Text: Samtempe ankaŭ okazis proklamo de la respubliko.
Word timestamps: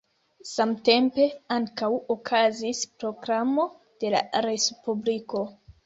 Samtempe 0.51 1.27
ankaŭ 1.57 1.91
okazis 2.17 2.83
proklamo 2.99 3.71
de 4.03 4.15
la 4.19 4.27
respubliko. 4.51 5.49